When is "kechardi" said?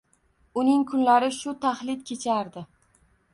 2.09-2.65